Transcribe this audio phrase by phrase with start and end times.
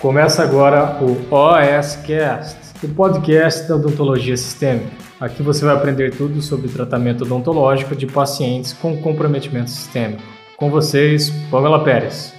[0.00, 4.96] Começa agora o OSCast, o podcast da odontologia sistêmica.
[5.20, 10.22] Aqui você vai aprender tudo sobre tratamento odontológico de pacientes com comprometimento sistêmico.
[10.56, 12.34] Com vocês, Pamela Pérez.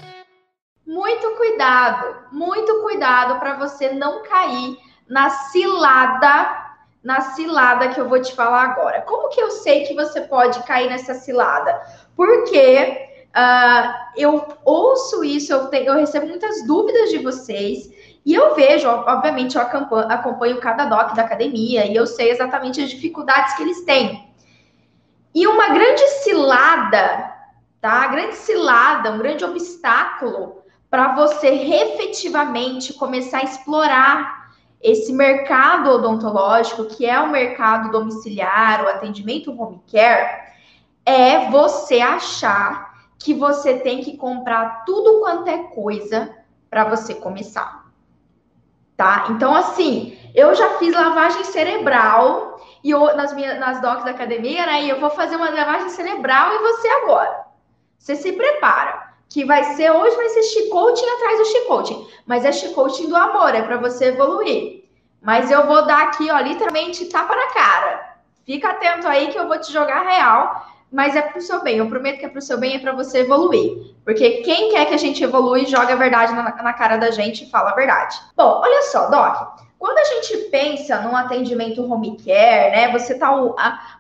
[0.87, 4.75] Muito cuidado, muito cuidado para você não cair
[5.07, 6.71] na cilada
[7.03, 9.01] na cilada que eu vou te falar agora.
[9.01, 11.79] Como que eu sei que você pode cair nessa cilada?
[12.15, 17.89] Porque uh, eu ouço isso, eu, tenho, eu recebo muitas dúvidas de vocês.
[18.25, 22.81] E eu vejo, obviamente, eu acompanho, acompanho cada doc da academia e eu sei exatamente
[22.81, 24.29] as dificuldades que eles têm.
[25.33, 27.33] E uma grande cilada,
[27.79, 28.07] tá?
[28.07, 34.41] Grande cilada, um grande obstáculo para você efetivamente começar a explorar
[34.81, 40.51] esse mercado odontológico, que é o mercado domiciliar, o atendimento home care,
[41.05, 42.90] é você achar
[43.23, 46.35] que você tem que comprar tudo quanto é coisa
[46.69, 47.85] para você começar.
[48.97, 49.27] Tá?
[49.29, 54.65] Então, assim, eu já fiz lavagem cerebral e eu, nas minhas nas docs da academia,
[54.65, 54.83] né?
[54.83, 57.45] E eu vou fazer uma lavagem cerebral e você agora.
[57.97, 62.51] Você se prepara que vai ser hoje vai ser chicoting atrás do chicoting, mas é
[62.51, 64.83] chicoting do amor, é para você evoluir.
[65.21, 68.17] Mas eu vou dar aqui, ó, literalmente tapa na cara.
[68.45, 71.77] Fica atento aí que eu vou te jogar real, mas é pro seu bem.
[71.77, 73.95] Eu prometo que é pro seu bem, é para você evoluir.
[74.03, 77.45] Porque quem quer que a gente evolui, joga a verdade na, na cara da gente
[77.45, 78.19] e fala a verdade.
[78.35, 79.61] Bom, olha só, Doc.
[79.79, 82.91] Quando a gente pensa num atendimento home care, né?
[82.91, 83.31] Você está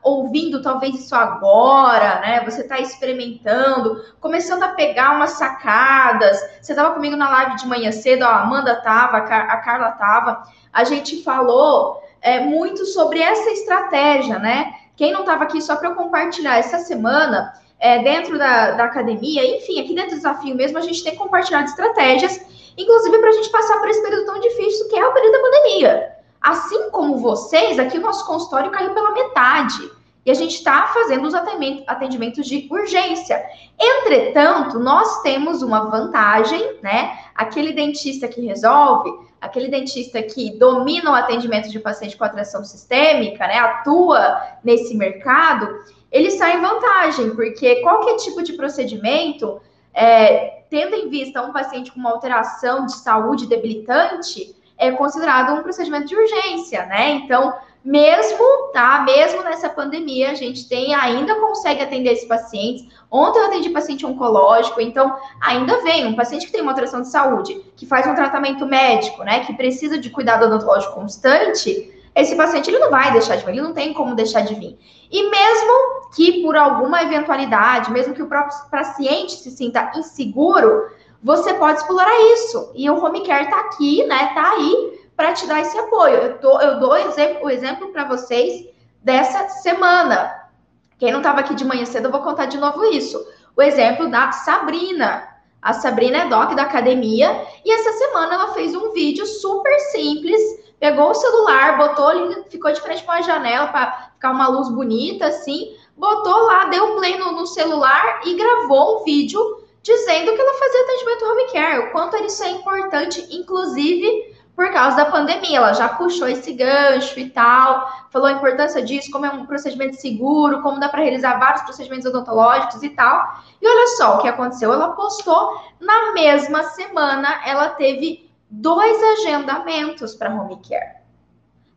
[0.03, 2.43] ouvindo talvez isso agora, né?
[2.45, 6.39] Você está experimentando, começando a pegar umas sacadas.
[6.61, 10.43] Você estava comigo na live de manhã cedo, a Amanda tava, a Carla tava.
[10.71, 14.71] A gente falou é, muito sobre essa estratégia, né?
[15.01, 19.57] Quem não estava aqui só para eu compartilhar essa semana, é, dentro da, da academia,
[19.57, 22.39] enfim, aqui dentro do desafio mesmo, a gente tem compartilhado estratégias
[22.77, 25.39] inclusive para a gente passar por esse período tão difícil que é o período da
[25.39, 26.11] pandemia.
[26.39, 29.89] Assim como vocês, aqui o nosso consultório caiu pela metade.
[30.25, 33.43] E a gente está fazendo os atendimentos de urgência.
[33.79, 37.17] Entretanto, nós temos uma vantagem, né?
[37.33, 43.47] Aquele dentista que resolve, aquele dentista que domina o atendimento de paciente com atração sistêmica,
[43.47, 43.57] né?
[43.57, 49.59] Atua nesse mercado, ele sai em vantagem, porque qualquer tipo de procedimento
[49.93, 55.61] é, tendo em vista um paciente com uma alteração de saúde debilitante, é considerado um
[55.61, 57.11] procedimento de urgência, né?
[57.11, 59.01] Então, mesmo, tá?
[59.01, 62.87] Mesmo nessa pandemia, a gente tem, ainda consegue atender esses pacientes.
[63.09, 67.09] Ontem eu atendi paciente oncológico, então ainda vem um paciente que tem uma alteração de
[67.09, 69.45] saúde, que faz um tratamento médico, né?
[69.45, 73.61] Que precisa de cuidado odontológico constante esse paciente ele não vai deixar de vir, ele
[73.61, 74.77] não tem como deixar de vir.
[75.09, 80.89] E mesmo que por alguma eventualidade, mesmo que o próprio paciente se sinta inseguro,
[81.23, 82.71] você pode explorar isso.
[82.75, 84.25] E o home care está aqui, né?
[84.29, 86.15] Está aí para te dar esse apoio.
[86.15, 88.65] Eu, tô, eu dou exemplo, o exemplo para vocês
[89.03, 90.49] dessa semana.
[90.97, 93.23] Quem não estava aqui de manhã cedo, eu vou contar de novo isso.
[93.55, 95.27] O exemplo da Sabrina.
[95.61, 100.41] A Sabrina é doc da academia e essa semana ela fez um vídeo super simples
[100.79, 104.67] pegou o celular, botou ali, ficou de frente para uma janela para ficar uma luz
[104.69, 109.39] bonita, assim, botou lá, deu play no, no, celular e gravou um vídeo
[109.83, 114.97] dizendo que ela fazia atendimento home care, o quanto isso é importante, inclusive por causa
[114.97, 115.57] da pandemia.
[115.57, 119.95] Ela já puxou esse gancho e tal, falou a importância disso, como é um procedimento
[119.95, 123.41] seguro, como dá para realizar vários procedimentos odontológicos e tal.
[123.61, 130.15] E olha só o que aconteceu, ela postou na mesma semana, ela teve dois agendamentos
[130.15, 131.01] para home care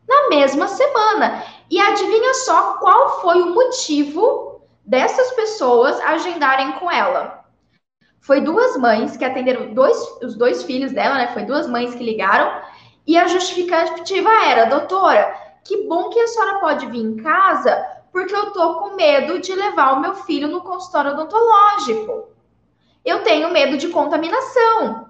[0.07, 1.43] na mesma semana.
[1.69, 7.44] E adivinha só qual foi o motivo dessas pessoas agendarem com ela?
[8.25, 11.27] Foi duas mães que atenderam dois, os dois filhos dela, né?
[11.27, 12.59] Foi duas mães que ligaram
[13.05, 15.31] e a justificativa era, doutora,
[15.63, 19.53] que bom que a senhora pode vir em casa, porque eu tô com medo de
[19.53, 22.29] levar o meu filho no consultório odontológico.
[23.05, 25.05] Eu tenho medo de contaminação.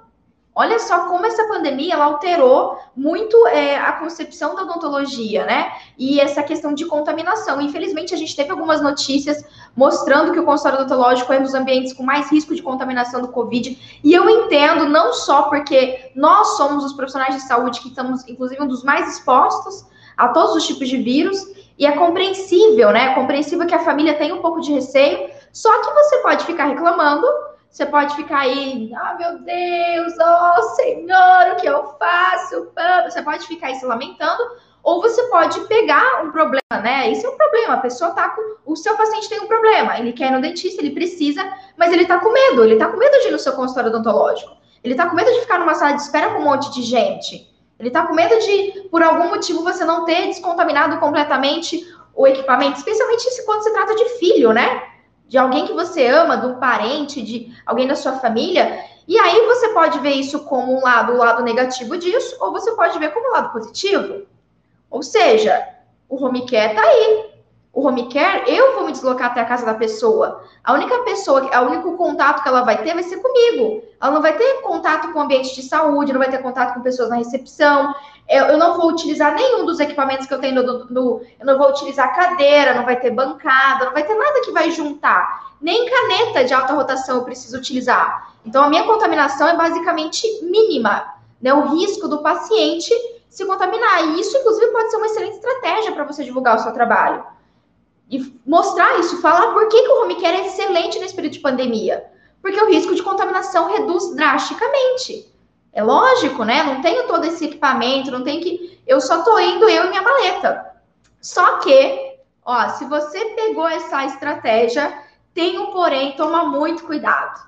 [0.57, 5.74] Olha só como essa pandemia ela alterou muito é, a concepção da odontologia, né?
[5.98, 7.60] E essa questão de contaminação.
[7.60, 9.44] Infelizmente, a gente teve algumas notícias
[9.75, 13.28] mostrando que o consultório odontológico é um dos ambientes com mais risco de contaminação do
[13.28, 14.00] Covid.
[14.02, 18.63] E eu entendo, não só porque nós somos os profissionais de saúde que estamos, inclusive,
[18.63, 19.86] um dos mais expostos
[20.16, 21.38] a todos os tipos de vírus,
[21.78, 23.12] e é compreensível, né?
[23.12, 26.66] É compreensível que a família tenha um pouco de receio, só que você pode ficar
[26.68, 27.28] reclamando
[27.75, 32.72] você pode ficar aí, ah, meu Deus, oh Senhor, o que eu faço?
[33.04, 34.42] Você pode ficar aí se lamentando,
[34.81, 37.12] ou você pode pegar um problema, né?
[37.12, 37.74] Isso é um problema.
[37.74, 38.72] A pessoa tá com.
[38.72, 40.00] O seu paciente tem um problema.
[40.00, 41.44] Ele quer ir no dentista, ele precisa,
[41.75, 42.63] mas ele tá com medo.
[42.63, 44.56] Ele tá com medo de ir no seu consultório odontológico.
[44.81, 47.54] Ele está com medo de ficar numa sala de espera com um monte de gente.
[47.77, 52.77] Ele está com medo de, por algum motivo, você não ter descontaminado completamente o equipamento,
[52.77, 54.94] especialmente se quando se trata de filho, né?
[55.27, 58.86] De alguém que você ama, de um parente, de alguém da sua família.
[59.07, 62.72] E aí você pode ver isso como um lado, o lado negativo disso, ou você
[62.74, 64.25] pode ver como um lado positivo.
[64.89, 65.68] Ou seja,
[66.07, 67.35] o home care está aí.
[67.75, 70.42] O home care, eu vou me deslocar até a casa da pessoa.
[70.63, 73.83] A única pessoa, o único contato que ela vai ter vai ser comigo.
[74.01, 76.80] Ela não vai ter contato com o ambiente de saúde, não vai ter contato com
[76.80, 77.94] pessoas na recepção.
[78.30, 81.57] Eu, eu não vou utilizar nenhum dos equipamentos que eu tenho no, no, Eu não
[81.57, 85.51] vou utilizar cadeira, não vai ter bancada, não vai ter nada que vai juntar.
[85.60, 88.36] Nem caneta de alta rotação eu preciso utilizar.
[88.45, 91.13] Então, a minha contaminação é basicamente mínima.
[91.42, 91.54] Né?
[91.54, 92.94] O risco do paciente
[93.30, 94.01] se contaminar.
[94.01, 97.35] E isso, inclusive, pode ser uma excelente estratégia para você divulgar o seu trabalho.
[98.10, 101.40] E mostrar isso, falar por que, que o home care é excelente nesse período de
[101.40, 102.06] pandemia.
[102.42, 105.34] Porque o risco de contaminação reduz drasticamente.
[105.74, 106.63] É lógico, né?
[106.63, 108.80] Não tenho todo esse equipamento, não tem que.
[108.86, 110.74] Eu só tô indo eu e minha maleta.
[111.19, 114.96] Só que, ó, se você pegou essa estratégia,
[115.34, 117.46] tem um porém, toma muito cuidado.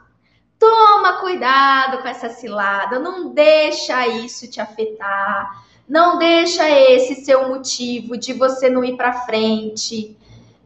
[0.60, 5.64] Toma cuidado com essa cilada, não deixa isso te afetar.
[5.88, 10.18] Não deixa esse ser o motivo de você não ir para frente,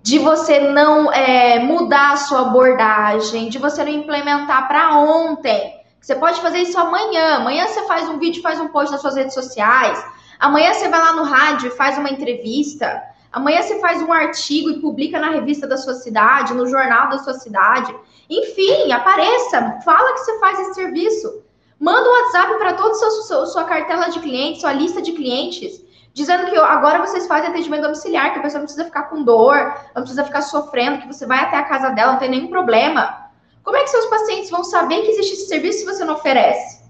[0.03, 5.79] de você não é, mudar a sua abordagem, de você não implementar para ontem.
[5.99, 7.35] Você pode fazer isso amanhã.
[7.35, 10.03] Amanhã você faz um vídeo, faz um post nas suas redes sociais.
[10.39, 13.01] Amanhã você vai lá no rádio e faz uma entrevista.
[13.31, 17.19] Amanhã você faz um artigo e publica na revista da sua cidade, no jornal da
[17.19, 17.95] sua cidade.
[18.29, 21.43] Enfim, apareça, fala que você faz esse serviço.
[21.79, 25.81] Manda um WhatsApp para toda a sua cartela de clientes, sua lista de clientes,
[26.13, 29.73] dizendo que agora vocês fazem atendimento domiciliar, que a pessoa não precisa ficar com dor,
[29.95, 33.29] não precisa ficar sofrendo, que você vai até a casa dela, não tem nenhum problema.
[33.63, 36.81] Como é que seus pacientes vão saber que existe esse serviço se você não oferece?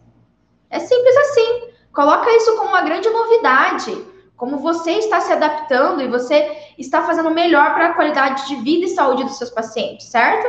[0.70, 1.72] É simples assim.
[1.94, 4.06] Coloca isso como uma grande novidade,
[4.38, 8.86] como você está se adaptando e você está fazendo melhor para a qualidade de vida
[8.86, 10.48] e saúde dos seus pacientes, certo?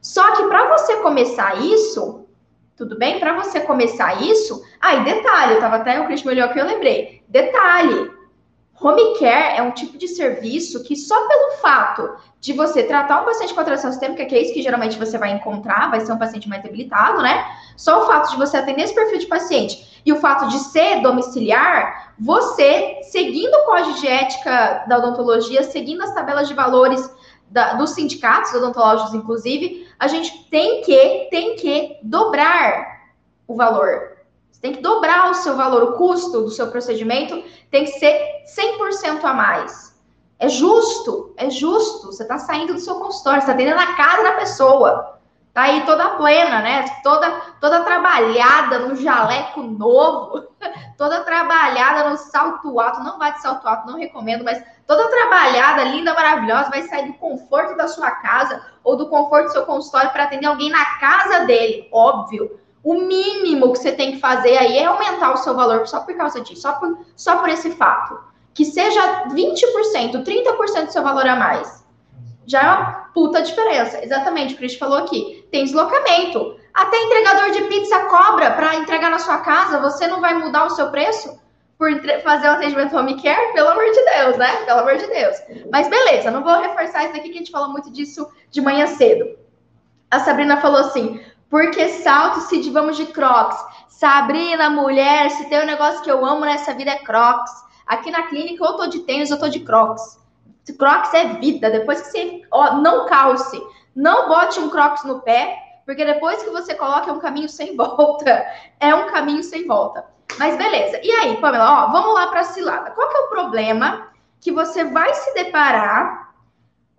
[0.00, 2.26] Só que para você começar isso,
[2.76, 3.18] tudo bem?
[3.18, 6.66] Para você começar isso, aí ah, detalhe, eu tava até o Cristian melhor que eu
[6.66, 7.22] lembrei.
[7.28, 8.11] Detalhe,
[8.82, 13.24] home care é um tipo de serviço que só pelo fato de você tratar um
[13.24, 16.18] paciente com atração sistêmica, que é isso que geralmente você vai encontrar, vai ser um
[16.18, 17.44] paciente mais debilitado, né?
[17.76, 21.00] Só o fato de você atender esse perfil de paciente e o fato de ser
[21.02, 27.08] domiciliar, você, seguindo o código de ética da odontologia, seguindo as tabelas de valores
[27.48, 33.02] da, dos sindicatos odontológicos, inclusive, a gente tem que, tem que dobrar
[33.46, 34.11] o valor.
[34.62, 39.24] Tem que dobrar o seu valor, o custo do seu procedimento tem que ser 100%
[39.24, 40.00] a mais.
[40.38, 42.06] É justo, é justo.
[42.06, 45.18] Você está saindo do seu consultório, você está atendendo a casa da pessoa.
[45.52, 46.84] Tá aí toda plena, né?
[47.02, 47.30] Toda,
[47.60, 50.46] toda trabalhada no jaleco novo,
[50.96, 53.00] toda trabalhada no salto alto.
[53.00, 57.14] Não vai de salto alto, não recomendo, mas toda trabalhada, linda, maravilhosa, vai sair do
[57.14, 61.40] conforto da sua casa ou do conforto do seu consultório para atender alguém na casa
[61.46, 61.88] dele.
[61.92, 62.61] Óbvio.
[62.82, 66.16] O mínimo que você tem que fazer aí é aumentar o seu valor só por
[66.16, 68.18] causa disso, só por, só por esse fato.
[68.54, 71.82] Que seja 20%, 30% do seu valor a mais
[72.46, 74.02] já é uma puta diferença.
[74.04, 75.46] Exatamente, o Cris falou aqui.
[75.50, 76.56] Tem deslocamento.
[76.74, 80.70] Até entregador de pizza cobra para entregar na sua casa, você não vai mudar o
[80.70, 81.40] seu preço
[81.78, 81.90] por
[82.22, 83.52] fazer o atendimento home care?
[83.52, 84.56] Pelo amor de Deus, né?
[84.64, 85.36] Pelo amor de Deus.
[85.70, 88.86] Mas beleza, não vou reforçar isso daqui que a gente falou muito disso de manhã
[88.86, 89.36] cedo.
[90.10, 91.20] A Sabrina falou assim:
[91.52, 93.62] porque salto se vamos de crocs?
[93.86, 97.52] Sabrina, mulher, se tem um negócio que eu amo nessa vida é crocs.
[97.86, 100.18] Aqui na clínica, eu tô de tênis, eu tô de crocs.
[100.78, 101.70] Crocs é vida.
[101.70, 103.62] Depois que você ó, não calce,
[103.94, 107.76] não bote um Crocs no pé, porque depois que você coloca é um caminho sem
[107.76, 108.46] volta.
[108.80, 110.06] É um caminho sem volta.
[110.38, 111.00] Mas beleza.
[111.02, 112.92] E aí, Pamela, ó, vamos lá para cilada.
[112.92, 114.08] Qual que é o problema
[114.40, 116.31] que você vai se deparar?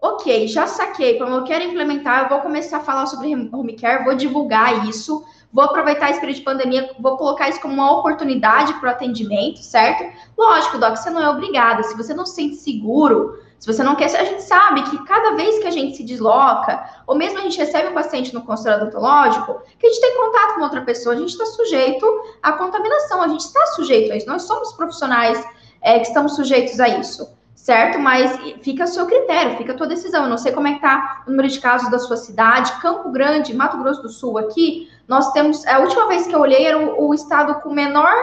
[0.05, 4.03] Ok, já saquei, como eu quero implementar, eu vou começar a falar sobre home care,
[4.03, 8.74] vou divulgar isso, vou aproveitar esse período de pandemia, vou colocar isso como uma oportunidade
[8.81, 10.03] para o atendimento, certo?
[10.38, 11.83] Lógico, Doc, você não é obrigada.
[11.83, 15.38] Se você não se sente seguro se você não quer, a gente sabe que cada
[15.38, 18.81] vez que a gente se desloca, ou mesmo a gente recebe um paciente no consultório
[18.81, 22.05] odontológico, que a gente tem contato com outra pessoa, a gente está sujeito
[22.41, 24.27] à contaminação, a gente está sujeito a isso.
[24.27, 25.41] Nós somos profissionais
[25.81, 27.25] é, que estamos sujeitos a isso,
[27.63, 27.98] certo?
[27.98, 30.24] Mas fica a seu critério, fica a tua decisão.
[30.24, 32.74] Eu não sei como é que tá o número de casos da sua cidade.
[32.82, 35.65] Campo Grande, Mato Grosso do Sul, aqui, nós temos.
[35.65, 38.13] A última vez que eu olhei era o, o estado com menor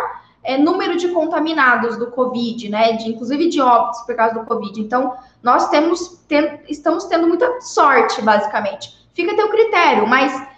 [0.45, 2.93] é, número de contaminados do Covid, né?
[2.93, 4.79] De, inclusive de óbitos por causa do Covid.
[4.79, 8.95] Então, nós temos, tem, estamos tendo muita sorte, basicamente.
[9.15, 10.50] Fica a teu critério, mas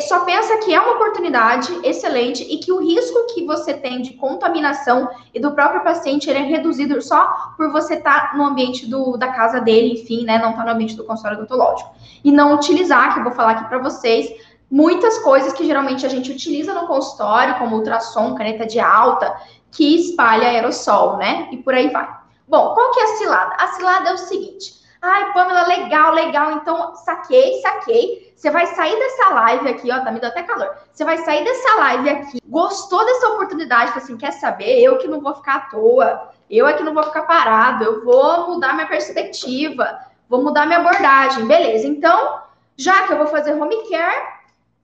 [0.00, 4.14] só pensa que é uma oportunidade excelente e que o risco que você tem de
[4.14, 8.86] contaminação e do próprio paciente ele é reduzido só por você estar tá no ambiente
[8.86, 10.38] do, da casa dele, enfim, né?
[10.38, 11.90] Não estar tá no ambiente do consultório odontológico.
[12.22, 14.32] E não utilizar, que eu vou falar aqui para vocês,
[14.70, 19.34] muitas coisas que geralmente a gente utiliza no consultório, como ultrassom, caneta de alta,
[19.72, 21.48] que espalha aerossol, né?
[21.50, 22.08] E por aí vai.
[22.46, 23.54] Bom, qual que é a cilada?
[23.58, 24.74] A cilada é o seguinte.
[25.00, 26.52] Ai, Pamela, legal, legal.
[26.52, 28.31] Então, saquei, saquei.
[28.42, 30.74] Você vai sair dessa live aqui, ó, tá me dando até calor.
[30.92, 34.82] Você vai sair dessa live aqui, gostou dessa oportunidade, assim, quer saber?
[34.82, 38.04] Eu que não vou ficar à toa, eu é que não vou ficar parado, eu
[38.04, 39.96] vou mudar minha perspectiva,
[40.28, 41.86] vou mudar minha abordagem, beleza.
[41.86, 42.40] Então,
[42.76, 44.26] já que eu vou fazer home care,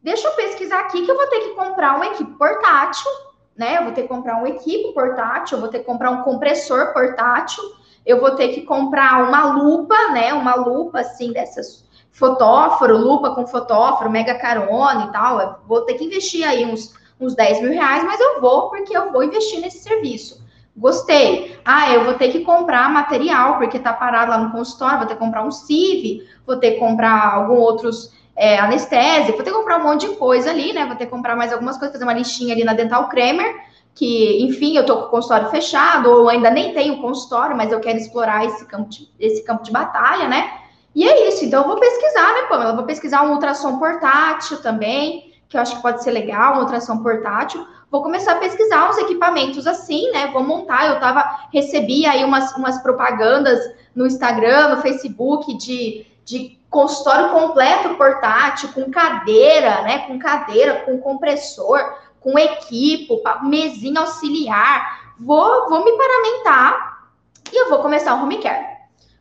[0.04, 3.10] deixa eu pesquisar aqui que eu vou ter que comprar um equipe portátil,
[3.56, 3.78] né?
[3.78, 6.92] Eu vou ter que comprar um equipe portátil, eu vou ter que comprar um compressor
[6.92, 7.64] portátil,
[8.06, 10.32] eu vou ter que comprar uma lupa, né?
[10.32, 15.40] Uma lupa assim dessas fotóforo, lupa com fotóforo, mega carona e tal.
[15.40, 18.96] Eu vou ter que investir aí uns, uns 10 mil reais, mas eu vou porque
[18.96, 20.46] eu vou investir nesse serviço.
[20.76, 21.58] Gostei.
[21.64, 25.14] Ah, eu vou ter que comprar material, porque tá parado lá no consultório, vou ter
[25.14, 29.80] que comprar um CIV, vou ter que comprar alguns outros é, vou ter que comprar
[29.80, 30.86] um monte de coisa ali, né?
[30.86, 33.52] Vou ter que comprar mais algumas coisas, fazer uma listinha ali na Dental Kramer,
[33.92, 37.80] que, enfim, eu tô com o consultório fechado, ou ainda nem tenho consultório, mas eu
[37.80, 40.52] quero explorar esse campo de, esse campo de batalha, né?
[40.98, 42.74] E é isso, então eu vou pesquisar, né, Pamela?
[42.74, 46.98] Vou pesquisar um ultrassom portátil também, que eu acho que pode ser legal, um ultrassom
[47.04, 47.64] portátil.
[47.88, 50.26] Vou começar a pesquisar uns equipamentos assim, né?
[50.32, 50.88] Vou montar.
[50.88, 53.60] Eu tava, recebi aí umas, umas propagandas
[53.94, 60.00] no Instagram, no Facebook, de, de consultório completo portátil, com cadeira, né?
[60.00, 61.78] Com cadeira, com compressor,
[62.18, 65.14] com equipo, mesinha auxiliar.
[65.16, 67.06] Vou, vou me paramentar
[67.52, 68.77] e eu vou começar o home care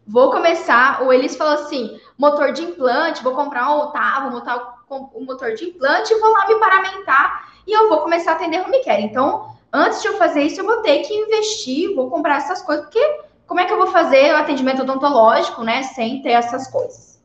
[0.07, 4.77] vou começar, o Elis falou assim, motor de implante, vou comprar um, tá, vou montar
[4.89, 8.35] o um motor de implante e vou lá me paramentar e eu vou começar a
[8.35, 9.03] atender home care.
[9.03, 12.85] Então, antes de eu fazer isso, eu vou ter que investir, vou comprar essas coisas,
[12.85, 17.21] porque como é que eu vou fazer o atendimento odontológico, né, sem ter essas coisas?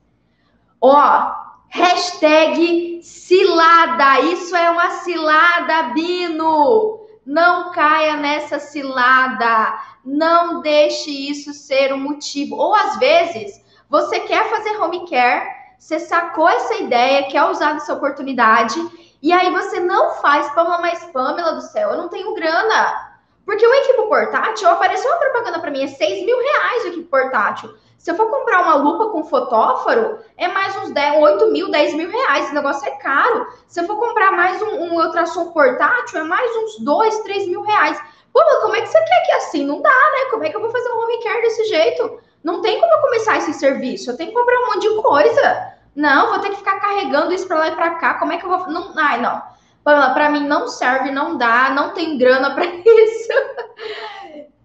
[0.80, 1.32] Ó,
[1.68, 7.01] hashtag cilada, isso é uma cilada, Bino!
[7.24, 9.78] Não caia nessa cilada.
[10.04, 12.56] Não deixe isso ser um motivo.
[12.56, 15.48] Ou às vezes, você quer fazer home care,
[15.78, 18.74] você sacou essa ideia, quer usar essa oportunidade,
[19.22, 23.12] e aí você não faz, Pamela, mas Pamela do céu, eu não tenho grana.
[23.44, 27.08] Porque o equipe portátil, apareceu uma propaganda para mim, é 6 mil reais o equipe
[27.08, 27.74] portátil.
[28.02, 31.94] Se eu for comprar uma lupa com fotóforo, é mais uns 10, 8 mil, 10
[31.94, 32.46] mil reais.
[32.46, 33.46] Esse negócio é caro.
[33.68, 37.62] Se eu for comprar mais um, um ultrassom portátil, é mais uns 2, 3 mil
[37.62, 37.96] reais.
[38.32, 39.64] Pô, como é que você quer que assim?
[39.64, 40.30] Não dá, né?
[40.32, 42.18] Como é que eu vou fazer um home care desse jeito?
[42.42, 44.10] Não tem como eu começar esse serviço.
[44.10, 45.72] Eu tenho que comprar um monte de coisa.
[45.94, 48.14] Não, vou ter que ficar carregando isso para lá e para cá.
[48.14, 48.66] Como é que eu vou.
[48.66, 49.40] Não, ai, não.
[49.84, 53.32] Para mim não serve, não dá, não tem grana para isso.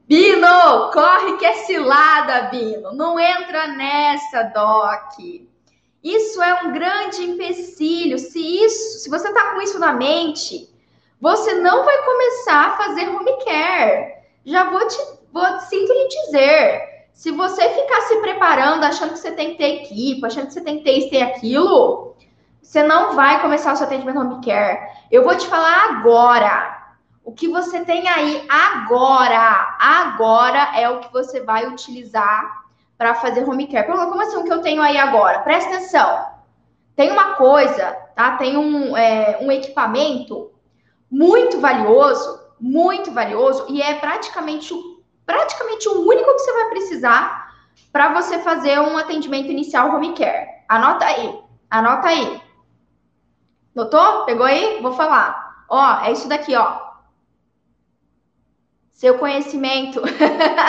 [0.07, 2.93] Bino, corre que é cilada, Bino.
[2.93, 5.19] Não entra nessa, Doc.
[6.01, 8.17] Isso é um grande empecilho.
[8.17, 10.73] Se isso, se você tá com isso na mente,
[11.19, 14.13] você não vai começar a fazer home care.
[14.45, 14.97] Já vou te,
[15.33, 17.07] vou sinto lhe dizer.
[17.13, 20.61] Se você ficar se preparando, achando que você tem que ter equipe, achando que você
[20.61, 22.15] tem que ter isso e aquilo,
[22.61, 24.89] você não vai começar o seu atendimento home care.
[25.11, 26.76] Eu vou te falar agora.
[27.27, 32.63] O que você tem aí agora, agora é o que você vai utilizar
[32.97, 33.85] para fazer home care.
[33.85, 35.39] Como assim o que eu tenho aí agora?
[35.39, 36.25] Presta atenção.
[36.95, 38.37] Tem uma coisa, tá?
[38.37, 40.49] Tem um, é, um equipamento
[41.11, 44.73] muito valioso, muito valioso, e é praticamente,
[45.25, 47.53] praticamente o único que você vai precisar
[47.91, 50.47] para você fazer um atendimento inicial home care.
[50.69, 52.41] Anota aí, anota aí.
[53.75, 54.23] Notou?
[54.23, 54.79] Pegou aí?
[54.81, 55.65] Vou falar.
[55.69, 56.86] Ó, é isso daqui, ó
[58.97, 60.01] seu conhecimento,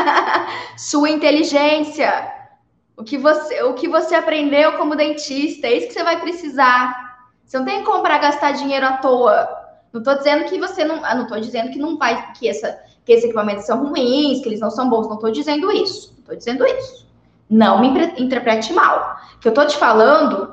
[0.76, 2.30] sua inteligência,
[2.94, 7.30] o que você, o que você aprendeu como dentista, é isso que você vai precisar.
[7.42, 9.48] Você não tem que comprar gastar dinheiro à toa.
[9.90, 12.78] Não estou dizendo que você não, ah, não estou dizendo que não vai que essa
[13.02, 16.14] que esses equipamentos são ruins, que eles não são bons, não estou dizendo isso.
[16.18, 17.06] Estou dizendo isso.
[17.48, 19.16] Não me interprete mal.
[19.36, 20.52] O que eu estou te falando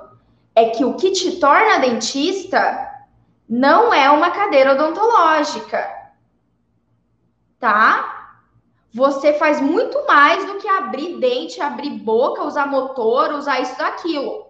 [0.56, 2.90] é que o que te torna dentista
[3.50, 5.95] não é uma cadeira odontológica
[7.60, 8.40] tá?
[8.94, 14.46] Você faz muito mais do que abrir dente, abrir boca, usar motor, usar isso daquilo.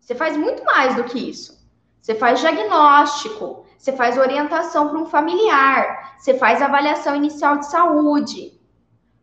[0.00, 1.56] Você faz muito mais do que isso.
[2.00, 8.58] Você faz diagnóstico, você faz orientação para um familiar, você faz avaliação inicial de saúde.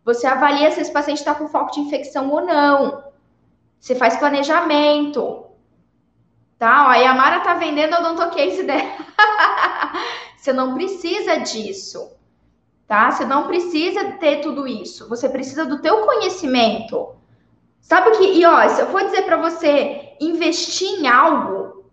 [0.05, 3.03] Você avalia se esse paciente está com foco de infecção ou não.
[3.79, 5.45] Você faz planejamento.
[6.59, 6.87] Tá?
[6.87, 8.97] Ó, a Yamara tá vendendo a odontocase dela.
[10.37, 12.11] você não precisa disso.
[12.87, 13.11] Tá?
[13.11, 15.07] Você não precisa ter tudo isso.
[15.09, 17.15] Você precisa do teu conhecimento.
[17.81, 21.85] Sabe que, e ó, se eu for dizer para você investir em algo,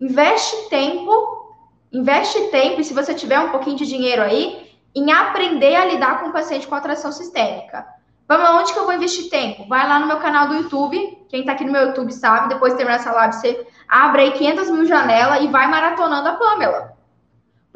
[0.00, 1.54] investe tempo,
[1.92, 6.20] investe tempo, e se você tiver um pouquinho de dinheiro aí, em aprender a lidar
[6.20, 7.86] com o paciente com atração sistêmica.
[8.28, 9.66] Vamos, onde que eu vou investir tempo?
[9.66, 11.18] Vai lá no meu canal do YouTube.
[11.30, 14.32] Quem tá aqui no meu YouTube sabe, depois de terminar essa live, você abre aí
[14.32, 16.97] 500 mil janelas e vai maratonando a Pamela.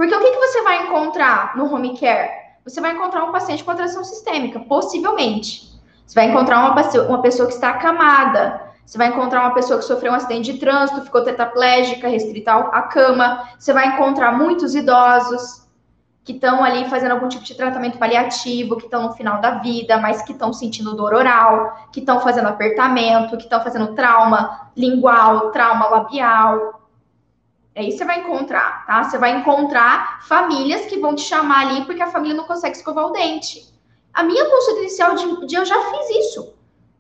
[0.03, 2.29] Porque o que, que você vai encontrar no home care?
[2.65, 5.81] Você vai encontrar um paciente com atração sistêmica, possivelmente.
[6.05, 6.75] Você vai encontrar uma,
[7.07, 8.61] uma pessoa que está acamada.
[8.85, 12.83] Você vai encontrar uma pessoa que sofreu um acidente de trânsito, ficou tetraplégica, restrita à
[12.83, 13.49] cama.
[13.57, 15.69] Você vai encontrar muitos idosos
[16.25, 19.99] que estão ali fazendo algum tipo de tratamento paliativo, que estão no final da vida,
[19.99, 25.53] mas que estão sentindo dor oral, que estão fazendo apertamento, que estão fazendo trauma lingual,
[25.53, 26.82] trauma labial.
[27.75, 29.03] Aí você vai encontrar, tá?
[29.03, 33.07] Você vai encontrar famílias que vão te chamar ali porque a família não consegue escovar
[33.07, 33.73] o dente.
[34.13, 36.55] A minha consulta inicial de, de eu já fiz isso.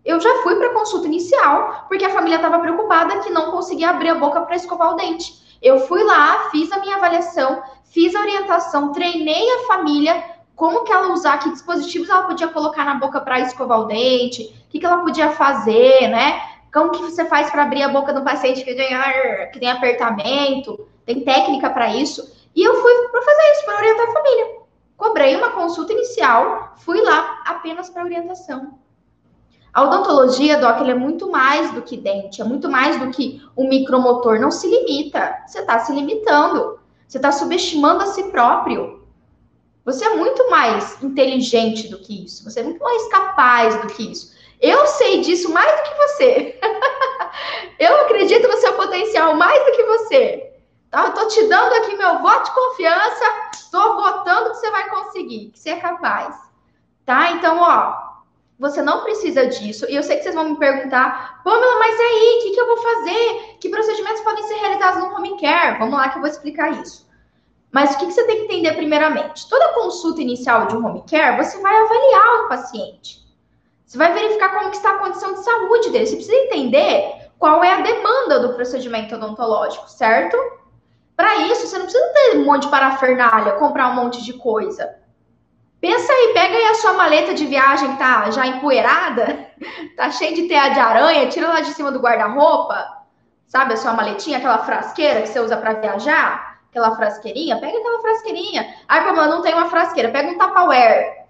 [0.04, 4.08] Eu já fui para consulta inicial porque a família estava preocupada que não conseguia abrir
[4.08, 5.58] a boca para escovar o dente.
[5.60, 10.24] Eu fui lá, fiz a minha avaliação, fiz a orientação, treinei a família
[10.56, 14.42] como que ela usar, que dispositivos ela podia colocar na boca para escovar o dente,
[14.42, 16.40] o que, que ela podia fazer, né?
[16.72, 18.88] Como que você faz para abrir a boca do paciente que tem,
[19.52, 20.88] que tem apertamento?
[21.04, 22.32] Tem técnica para isso.
[22.56, 24.46] E eu fui para fazer isso, para orientar a família.
[24.96, 28.78] Cobrei uma consulta inicial, fui lá apenas para orientação.
[29.72, 33.66] A odontologia, Doc, é muito mais do que dente, é muito mais do que o
[33.66, 34.38] micromotor.
[34.38, 35.42] Não se limita.
[35.46, 36.78] Você está se limitando.
[37.08, 39.02] Você está subestimando a si próprio.
[39.84, 42.44] Você é muito mais inteligente do que isso.
[42.44, 44.32] Você é muito mais capaz do que isso.
[44.62, 46.60] Eu sei disso mais do que você.
[47.80, 50.52] Eu acredito no seu potencial mais do que você.
[50.88, 51.06] Tá?
[51.06, 53.24] Eu tô te dando aqui meu voto de confiança,
[53.72, 56.36] tô votando que você vai conseguir, que você é capaz.
[57.04, 57.32] Tá?
[57.32, 58.12] Então, ó,
[58.56, 59.84] você não precisa disso.
[59.88, 62.66] E eu sei que vocês vão me perguntar, Pamela, mas aí, o que, que eu
[62.68, 63.56] vou fazer?
[63.58, 65.78] Que procedimentos podem ser realizados no home care?
[65.80, 67.10] Vamos lá que eu vou explicar isso.
[67.72, 69.48] Mas o que, que você tem que entender primeiramente?
[69.48, 73.21] Toda consulta inicial de um home care, você vai avaliar o paciente.
[73.92, 76.06] Você vai verificar como que está a condição de saúde dele.
[76.06, 80.34] Você precisa entender qual é a demanda do procedimento odontológico, certo?
[81.14, 84.96] Para isso, você não precisa ter um monte de parafernália, comprar um monte de coisa.
[85.78, 89.50] Pensa aí, pega aí a sua maleta de viagem que tá já empoeirada,
[89.94, 93.02] tá cheia de teia de aranha, tira lá de cima do guarda-roupa,
[93.46, 98.00] sabe a sua maletinha, aquela frasqueira que você usa para viajar, aquela frasqueirinha, pega aquela
[98.00, 98.74] frasqueirinha.
[98.88, 101.21] Ai, problema, não tem uma frasqueira, pega um Tupperware.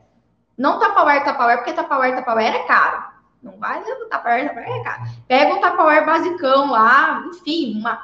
[0.56, 3.04] Não Tupperware, Tupperware, porque Tupperware, Tupperware é caro.
[3.42, 5.02] Não vai levar Tupperware, Tupperware é caro.
[5.26, 8.00] Pega um Tupperware basicão lá, enfim, uma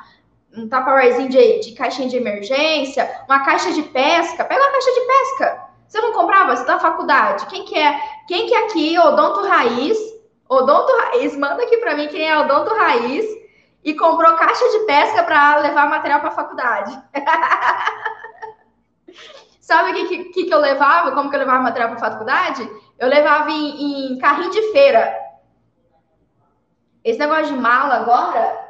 [0.54, 4.44] um tupperwarezinho de, de caixinha de emergência, uma caixa de pesca.
[4.44, 5.68] Pega uma caixa de pesca.
[5.86, 6.56] Você não comprava?
[6.56, 7.46] Você tá na faculdade.
[7.46, 8.00] Quem que é?
[8.26, 8.98] Quem que é aqui?
[8.98, 9.98] Odonto Raiz.
[10.48, 11.36] Odonto Raiz.
[11.36, 13.26] Manda aqui para mim quem é Odonto Raiz
[13.84, 17.00] e comprou caixa de pesca para levar material para faculdade.
[19.68, 21.12] Sabe o que, que, que eu levava?
[21.12, 22.66] Como que eu levava material para faculdade?
[22.98, 25.14] Eu levava em, em carrinho de feira.
[27.04, 28.66] Esse negócio de mala agora,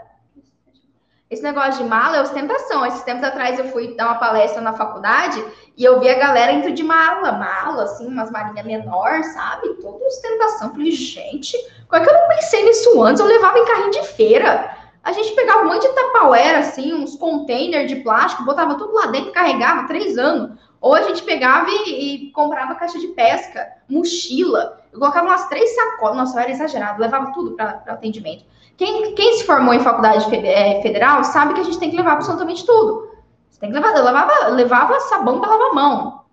[1.30, 2.84] esse negócio de mala é ostentação.
[2.84, 5.44] Esses tempos atrás eu fui dar uma palestra na faculdade
[5.76, 9.74] e eu vi a galera indo de mala, mala, assim, umas malinhas menor, sabe?
[9.74, 10.72] Toda ostentação.
[10.72, 11.56] Falei, gente,
[11.88, 13.20] como é que eu não pensei nisso antes?
[13.20, 14.76] Eu levava em carrinho de feira.
[15.04, 19.06] A gente pegava um monte de tapauera, assim, uns containers de plástico, botava tudo lá
[19.06, 20.58] dentro, carregava três anos.
[20.80, 24.80] Ou a gente pegava e, e comprava caixa de pesca, mochila.
[24.92, 26.16] Eu colocava umas três sacolas.
[26.16, 28.44] Nossa, eu era exagerado, levava tudo para atendimento.
[28.76, 32.12] Quem, quem se formou em faculdade é, federal sabe que a gente tem que levar
[32.12, 33.10] absolutamente tudo.
[33.50, 36.24] Você tem que levar, levava, levava sabão para lavar a mão.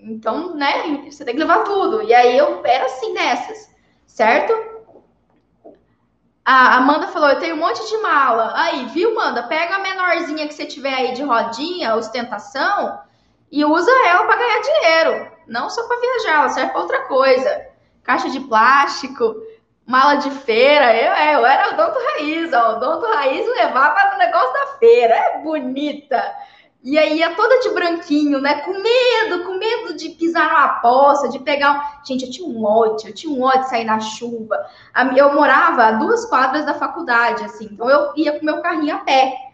[0.00, 2.02] Então, né, você tem que levar tudo.
[2.02, 3.72] E aí eu era assim nessas,
[4.04, 4.52] certo?
[6.44, 8.52] A Amanda falou: Eu tenho um monte de mala.
[8.56, 9.44] Aí, viu, Amanda?
[9.44, 12.98] Pega a menorzinha que você tiver aí de rodinha, ostentação,
[13.52, 15.32] e usa ela para ganhar dinheiro.
[15.46, 17.66] Não só para viajar, ela serve para outra coisa.
[18.02, 19.36] Caixa de plástico,
[19.86, 20.96] mala de feira.
[20.96, 22.76] Eu, é, eu era odonto raiz, ó.
[22.76, 25.14] Odonto raiz levava no negócio da feira.
[25.14, 26.34] É bonita.
[26.82, 28.62] E aí ia toda de branquinho, né?
[28.62, 32.00] Com medo, com medo de pisar numa poça, de pegar.
[32.04, 34.56] Gente, eu tinha um ódio, eu tinha um ódio de sair na chuva.
[35.14, 39.00] Eu morava a duas quadras da faculdade, assim, então eu ia com meu carrinho a
[39.00, 39.51] pé.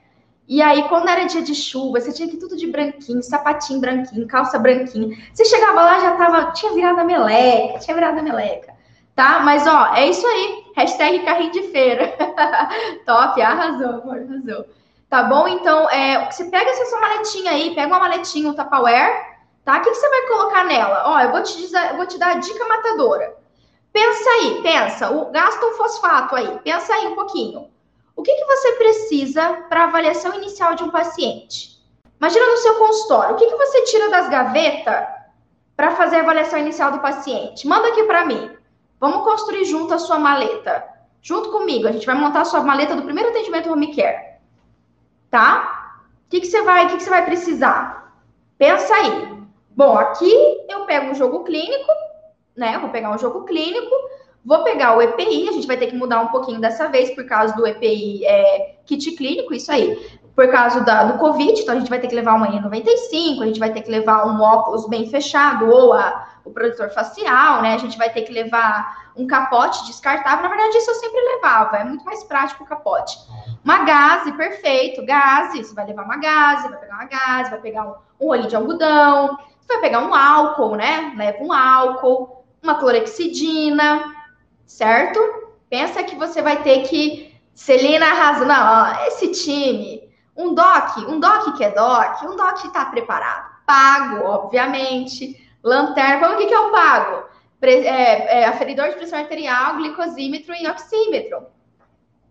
[0.49, 3.81] E aí, quando era dia de chuva, você tinha que ir tudo de branquinho, sapatinho
[3.81, 5.15] branquinho, calça branquinha.
[5.33, 8.79] Você chegava lá, já tava, tinha virado a meleca, tinha virado a meleca
[9.19, 9.41] tá?
[9.41, 10.65] Mas, ó, é isso aí.
[10.77, 12.15] Hashtag carrinho de feira.
[13.05, 14.65] Top, arrasou, amor, arrasou.
[15.11, 15.49] Tá bom?
[15.49, 19.79] Então, é, você pega essa sua maletinha aí, pega uma maletinha, um Tupperware, tá?
[19.79, 21.03] O que, que você vai colocar nela?
[21.07, 23.35] Ó, eu vou te, dizer, eu vou te dar a dica matadora.
[23.93, 25.11] Pensa aí, pensa.
[25.11, 26.61] O, gasta um fosfato aí.
[26.63, 27.69] Pensa aí um pouquinho.
[28.19, 31.79] O que, que você precisa para avaliação inicial de um paciente?
[32.19, 33.37] Imagina no seu consultório.
[33.37, 35.07] O que, que você tira das gavetas
[35.77, 37.65] para fazer a avaliação inicial do paciente?
[37.65, 38.51] Manda aqui para mim.
[38.99, 40.85] Vamos construir junto a sua maleta.
[41.23, 44.41] Junto comigo, a gente vai montar a sua maleta do primeiro atendimento home care.
[45.31, 46.01] Tá?
[46.27, 48.19] O que, que você vai, o que, que você vai precisar?
[48.59, 49.45] Pensa aí.
[49.71, 50.35] Bom, aqui
[50.69, 51.93] eu pego um jogo clínico,
[52.57, 52.75] né?
[52.75, 53.95] Eu vou pegar um jogo clínico,
[54.45, 57.25] vou pegar o EPI, a gente vai ter que mudar um pouquinho dessa vez por
[57.27, 60.19] causa do EPI é, kit clínico, isso aí.
[60.35, 63.47] Por causa da, do Covid, então a gente vai ter que levar uma N95, a
[63.47, 67.75] gente vai ter que levar um óculos bem fechado ou a, o protetor facial, né?
[67.75, 70.43] A gente vai ter que levar um capote descartável.
[70.43, 73.19] Na verdade, isso eu sempre levava, é muito mais prático o capote.
[73.65, 75.65] Uma gaze, perfeito, gaze.
[75.65, 78.55] Você vai levar uma gaze, vai pegar uma gaze, vai pegar um, um rolinho de
[78.55, 81.13] algodão, você vai pegar um álcool, né?
[81.17, 84.18] Leva um álcool, uma clorexidina,
[84.69, 85.19] certo?
[85.69, 87.35] Pensa que você vai ter que.
[87.55, 88.45] Celina arrasa.
[88.45, 90.09] Não, ó, esse time.
[90.37, 93.59] Um DOC, um DOC que é DOC, um DOC está preparado.
[93.67, 97.29] Pago, obviamente Lanterna, o que, que é o pago?
[97.61, 101.47] Pre, é, é, aferidor de pressão arterial, glicosímetro e oxímetro.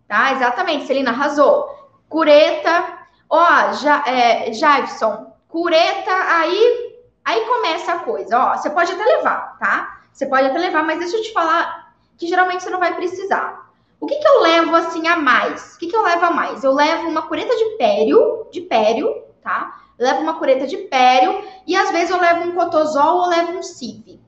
[0.06, 0.32] Tá?
[0.32, 1.68] Exatamente, Celina arrasou.
[2.08, 2.98] Cureta,
[3.28, 8.38] ó, ja, é, Jaivson, cureta, aí, aí começa a coisa.
[8.38, 10.00] Ó, você pode até levar, tá?
[10.10, 11.77] Você pode até levar, mas deixa eu te falar
[12.18, 13.72] que geralmente você não vai precisar.
[14.00, 15.74] O que, que eu levo assim a mais?
[15.74, 16.62] O que, que eu levo a mais?
[16.62, 19.78] Eu levo uma cureta de pério, de pério, tá?
[19.98, 23.62] levo uma cureta de pério e às vezes eu levo um cotozol ou levo um
[23.62, 24.20] cive.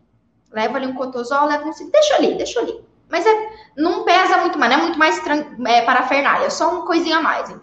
[0.52, 1.90] Levo ali um cotozol, levo um cive.
[1.92, 2.84] Deixa ali, deixa ali.
[3.08, 5.20] Mas é, não pesa muito mais, não é muito mais
[5.66, 7.54] é, parafernália, é só uma coisinha a mais.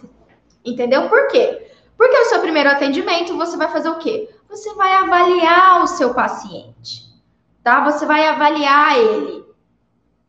[0.64, 1.10] Entendeu?
[1.10, 1.72] Por quê?
[1.98, 4.30] Porque o seu primeiro atendimento, você vai fazer o quê?
[4.50, 7.04] Você vai avaliar o seu paciente,
[7.64, 7.84] tá?
[7.84, 9.37] Você vai avaliar ele.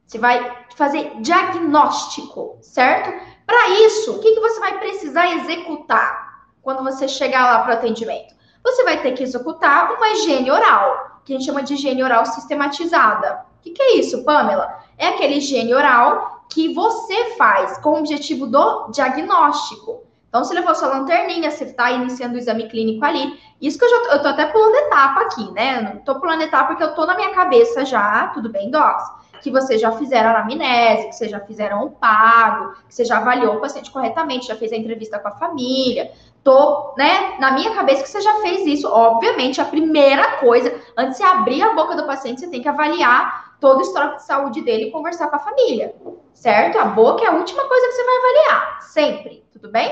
[0.09, 3.13] Você vai fazer diagnóstico, certo?
[3.47, 6.29] Para isso, o que, que você vai precisar executar?
[6.69, 8.35] quando você chegar lá para o atendimento?
[8.63, 12.27] Você vai ter que executar uma higiene oral, que a gente chama de higiene oral
[12.27, 13.47] sistematizada.
[13.59, 14.79] O que, que é isso, Pamela?
[14.99, 20.03] É aquele higiene oral que você faz com o objetivo do diagnóstico.
[20.29, 23.41] Então, você levou sua lanterninha, você está iniciando o exame clínico ali.
[23.63, 25.81] Isso que eu já eu tô até pulando etapa aqui, né?
[25.81, 29.05] Não tô pulando etapa porque eu tô na minha cabeça já, tudo bem, Docs?
[29.43, 33.19] Que vocês já fizeram a anamnese, que vocês já fizeram o pago, que você já
[33.19, 37.75] avaliou o paciente corretamente, já fez a entrevista com a família, tô, né, na minha
[37.75, 38.89] cabeça que você já fez isso.
[38.89, 43.57] Obviamente, a primeira coisa, antes de abrir a boca do paciente, você tem que avaliar
[43.61, 45.95] todo o histórico de saúde dele e conversar com a família,
[46.33, 46.79] certo?
[46.79, 49.91] A boca é a última coisa que você vai avaliar, sempre, tudo bem?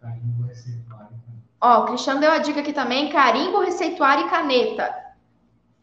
[0.00, 1.08] Carimbo, receituário.
[1.60, 4.94] Ó, o Cristiano deu a dica aqui também, carimbo, receituário e caneta.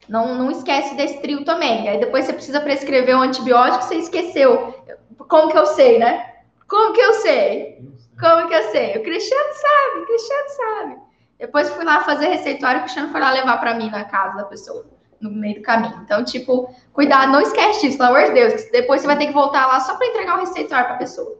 [0.07, 1.89] Não, não esquece desse trio também.
[1.89, 4.73] Aí depois você precisa prescrever um antibiótico, você esqueceu.
[5.27, 6.33] Como que eu sei, né?
[6.67, 7.77] Como que eu sei?
[8.19, 8.97] Como que eu sei?
[8.97, 10.97] O Cristiano sabe, o Cristiano sabe.
[11.39, 14.45] Depois fui lá fazer receituário, o Cristiano foi lá levar para mim na casa da
[14.45, 14.85] pessoa,
[15.21, 16.01] no meio do caminho.
[16.03, 19.33] Então, tipo, cuidado, não esquece disso, pelo amor de Deus, depois você vai ter que
[19.33, 21.37] voltar lá só para entregar o receituário para a pessoa.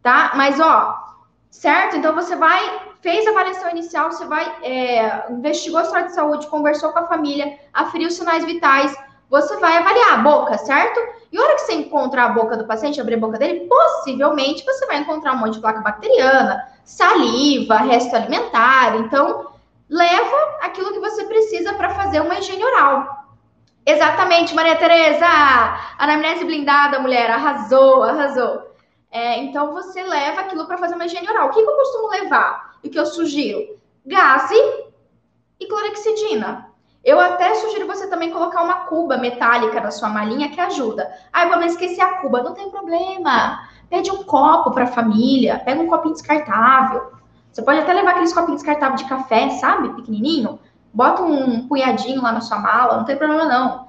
[0.00, 0.32] Tá?
[0.36, 1.11] Mas, ó,
[1.52, 1.96] certo?
[1.96, 6.46] Então, você vai, fez a avaliação inicial, você vai, é, investigou a história de saúde,
[6.48, 8.96] conversou com a família, aferiu os sinais vitais,
[9.30, 10.98] você vai avaliar a boca, certo?
[11.30, 14.64] E a hora que você encontrar a boca do paciente, abrir a boca dele, possivelmente
[14.64, 18.96] você vai encontrar um monte de placa bacteriana, saliva, resto alimentar.
[18.96, 19.52] Então,
[19.88, 23.26] leva aquilo que você precisa para fazer uma higiene oral.
[23.84, 25.26] Exatamente, Maria Tereza!
[25.98, 28.61] Anamnese blindada, mulher, arrasou, arrasou.
[29.12, 31.48] É, então, você leva aquilo para fazer uma higiene oral.
[31.48, 32.76] O que, que eu costumo levar?
[32.82, 33.78] E o que eu sugiro?
[34.06, 34.54] Gaze
[35.60, 36.72] e clorexidina.
[37.04, 41.12] Eu até sugiro você também colocar uma cuba metálica na sua malinha que ajuda.
[41.30, 42.42] Ah, eu vou esquecer a cuba.
[42.42, 43.68] Não tem problema.
[43.90, 45.60] Pede um copo para a família.
[45.62, 47.12] Pega um copinho descartável.
[47.52, 49.90] Você pode até levar aqueles copinhos descartáveis de café, sabe?
[49.90, 50.58] Pequenininho.
[50.94, 52.96] Bota um punhadinho lá na sua mala.
[52.96, 53.88] Não tem problema, não.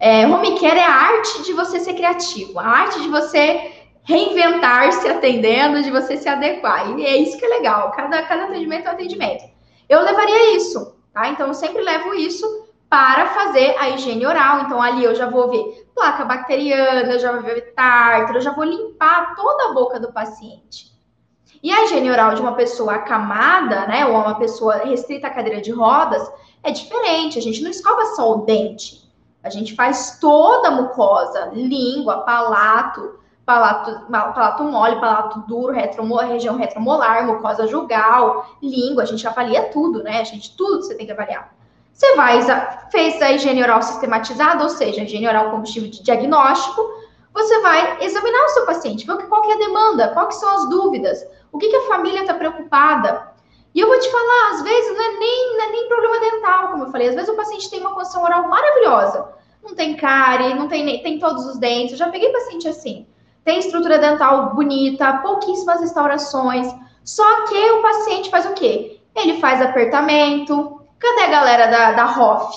[0.00, 2.58] É, home care é a arte de você ser criativo.
[2.58, 3.73] A arte de você
[4.04, 6.98] reinventar-se atendendo, de você se adequar.
[6.98, 7.90] E é isso que é legal.
[7.90, 9.44] Cada, cada atendimento é um atendimento.
[9.88, 11.28] Eu levaria isso tá?
[11.28, 14.62] Então, eu sempre levo isso para fazer a higiene oral.
[14.62, 19.34] Então, ali eu já vou ver placa bacteriana, já vou ver tártaro, já vou limpar
[19.36, 20.92] toda a boca do paciente.
[21.62, 25.62] E a higiene oral de uma pessoa acamada, né, ou uma pessoa restrita à cadeira
[25.62, 26.30] de rodas,
[26.62, 27.38] é diferente.
[27.38, 29.02] A gente não escova só o dente.
[29.42, 36.56] A gente faz toda a mucosa, língua, palato, palato, palato mole, palato duro, retromolar, região
[36.56, 40.20] retromolar, mucosa jugal, língua, a gente avalia tudo, né?
[40.20, 41.54] A gente, tudo você tem que avaliar.
[41.92, 42.40] Você vai,
[42.90, 46.82] fez a higiene oral sistematizada, ou seja, a higiene oral combustível de diagnóstico,
[47.32, 50.68] você vai examinar o seu paciente, ver qual que é a demanda, quais são as
[50.68, 53.32] dúvidas, o que, que a família está preocupada.
[53.74, 56.68] E eu vou te falar, às vezes não é, nem, não é nem problema dental,
[56.68, 59.28] como eu falei, às vezes o paciente tem uma condição oral maravilhosa,
[59.62, 63.06] não tem cárie, não tem, tem todos os dentes, eu já peguei paciente assim,
[63.44, 66.66] tem estrutura dental bonita, pouquíssimas restaurações,
[67.04, 69.00] só que o paciente faz o quê?
[69.14, 72.56] Ele faz apertamento, cadê a galera da, da ROF?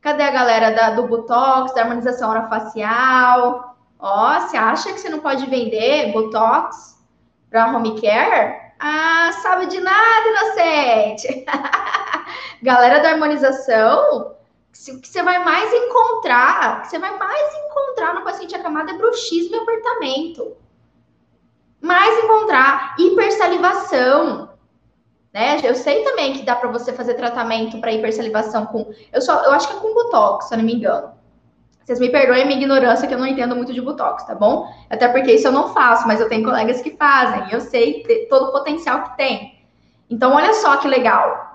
[0.00, 3.76] Cadê a galera da, do Botox, da harmonização orofacial?
[3.98, 6.98] Ó, você acha que você não pode vender Botox
[7.50, 8.72] para home care?
[8.80, 11.44] Ah, sabe de nada, inocente.
[12.62, 14.34] galera da harmonização,
[14.86, 18.94] o que você vai mais encontrar, que você vai mais encontrar no paciente acamado é
[18.94, 20.56] bruxismo e apertamento.
[21.80, 24.50] Mais encontrar hipersalivação.
[25.32, 25.60] Né?
[25.62, 28.92] Eu sei também que dá para você fazer tratamento para hipersalivação com.
[29.12, 31.12] Eu, só, eu acho que é com Botox, se eu não me engano.
[31.84, 34.70] Vocês me perdoem a minha ignorância, que eu não entendo muito de Botox, tá bom?
[34.90, 37.50] Até porque isso eu não faço, mas eu tenho colegas que fazem.
[37.50, 39.58] Eu sei todo o potencial que tem.
[40.10, 41.47] Então, olha só que legal,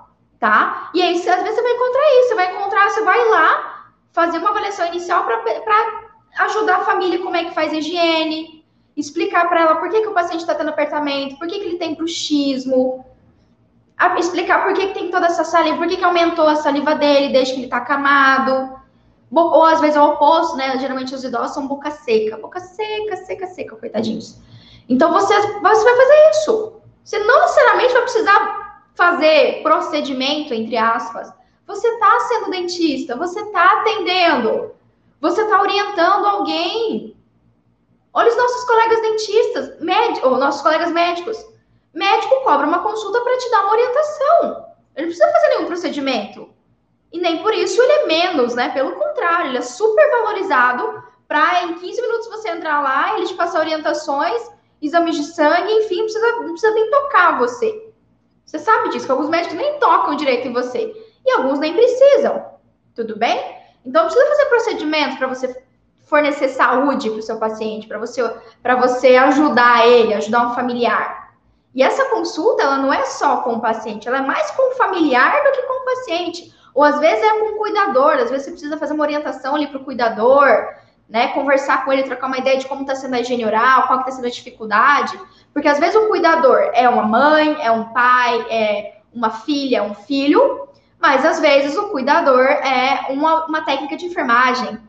[0.44, 0.90] tá?
[0.94, 2.28] E aí, você, às vezes, você vai encontrar isso.
[2.28, 5.42] Você vai encontrar, você vai lá fazer uma avaliação inicial para
[6.40, 8.66] ajudar a família como é que faz higiene,
[8.98, 11.78] explicar para ela por que, que o paciente está tendo apertamento, por que, que ele
[11.78, 13.06] tem bruxismo,
[14.18, 17.32] explicar por que, que tem toda essa saliva, por que, que aumentou a saliva dele
[17.32, 18.78] desde que ele está acamado.
[19.32, 20.78] Ou às vezes é o oposto, né?
[20.78, 24.42] Geralmente os idosos são boca seca, boca seca, seca, seca, coitadinhos.
[24.90, 26.82] Então você, você vai fazer isso.
[27.02, 28.63] Você não necessariamente vai precisar
[28.96, 31.32] fazer procedimento, entre aspas.
[31.66, 34.76] Você está sendo dentista, você está atendendo,
[35.20, 37.16] você está orientando alguém.
[38.14, 41.38] Olha os nossos colegas dentistas, médicos, ou nossos colegas médicos.
[41.94, 44.66] Médico cobra uma consulta para te dar uma orientação.
[44.96, 46.50] Ele não precisa fazer nenhum procedimento.
[47.12, 48.70] E nem por isso ele é menos, né?
[48.70, 53.34] Pelo contrário, ele é super valorizado para em 15 minutos você entrar lá, ele te
[53.36, 54.42] passar orientações,
[54.82, 57.83] exames de sangue, enfim, não precisa, não precisa nem tocar você.
[58.54, 60.94] Você sabe disso, que alguns médicos nem tocam direito em você.
[61.26, 62.46] E alguns nem precisam.
[62.94, 63.58] Tudo bem?
[63.84, 65.64] Então, precisa fazer procedimento para você
[66.06, 68.22] fornecer saúde para o seu paciente, para você,
[68.80, 71.34] você ajudar ele, ajudar um familiar.
[71.74, 74.76] E essa consulta, ela não é só com o paciente, ela é mais com o
[74.76, 76.54] familiar do que com o paciente.
[76.76, 79.66] Ou às vezes é com o cuidador, às vezes você precisa fazer uma orientação ali
[79.66, 80.76] para o cuidador,
[81.10, 81.28] né?
[81.30, 84.12] Conversar com ele, trocar uma ideia de como está sendo a higiene oral, qual está
[84.12, 85.20] sendo a dificuldade.
[85.54, 89.82] Porque às vezes o cuidador é uma mãe, é um pai, é uma filha, é
[89.82, 90.68] um filho,
[91.00, 94.80] mas às vezes o cuidador é uma, uma técnica de enfermagem,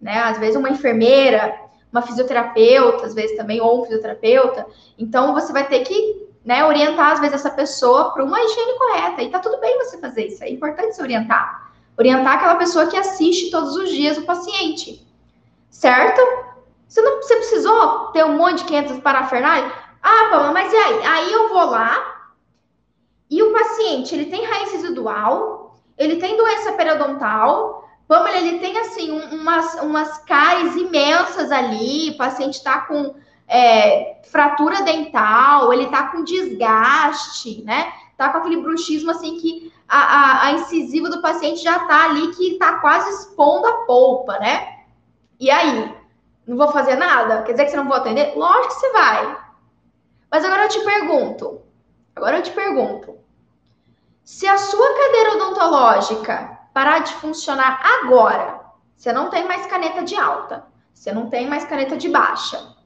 [0.00, 0.18] né?
[0.18, 1.54] Às vezes uma enfermeira,
[1.90, 4.66] uma fisioterapeuta, às vezes também, ou um fisioterapeuta.
[4.98, 9.22] Então você vai ter que né, orientar às vezes essa pessoa para uma higiene correta.
[9.22, 11.72] E tá tudo bem você fazer isso, é importante se orientar.
[11.96, 15.06] Orientar aquela pessoa que assiste todos os dias o paciente.
[15.72, 16.20] Certo?
[16.86, 19.72] Você não você precisou ter um monte de 500 parafernália?
[20.02, 21.06] Ah, Pama, mas e aí?
[21.06, 22.30] Aí eu vou lá
[23.30, 29.10] e o paciente, ele tem raiz residual, ele tem doença periodontal, Pamela, ele tem assim
[29.10, 33.14] umas, umas cáries imensas ali, o paciente está com
[33.48, 37.90] é, fratura dental, ele tá com desgaste, né?
[38.18, 42.34] Tá com aquele bruxismo assim que a, a, a incisiva do paciente já tá ali
[42.34, 44.71] que tá quase expondo a polpa, né?
[45.42, 45.92] E aí?
[46.46, 47.42] Não vou fazer nada?
[47.42, 48.32] Quer dizer que você não vou atender?
[48.36, 49.38] Lógico que você vai.
[50.30, 51.62] Mas agora eu te pergunto.
[52.14, 53.18] Agora eu te pergunto.
[54.22, 58.60] Se a sua cadeira odontológica parar de funcionar agora,
[58.96, 62.76] você não tem mais caneta de alta, você não tem mais caneta de baixa,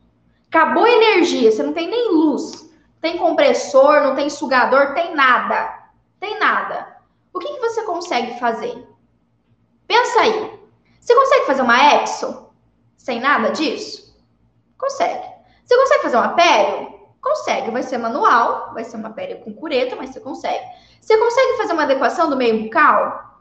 [0.49, 2.71] Acabou a energia, você não tem nem luz,
[3.03, 5.91] tem compressor, não tem sugador, tem nada.
[6.19, 6.97] Tem nada.
[7.35, 8.89] O que, que você consegue fazer?
[9.87, 10.59] Pensa aí.
[10.99, 12.46] Você consegue fazer uma exo
[13.07, 14.13] sem nada disso?
[14.77, 15.25] Consegue.
[15.65, 16.89] Você consegue fazer uma pério?
[17.23, 17.71] Consegue.
[17.71, 20.65] Vai ser manual, vai ser uma pério com cureta, mas você consegue.
[21.01, 23.41] Você consegue fazer uma adequação do meio bucal?